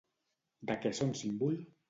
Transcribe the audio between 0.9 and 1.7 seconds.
són símbol?